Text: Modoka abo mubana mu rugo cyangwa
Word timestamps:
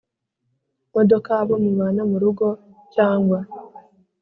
Modoka 0.95 1.29
abo 1.41 1.55
mubana 1.63 2.01
mu 2.09 2.17
rugo 2.23 2.47
cyangwa 2.93 3.39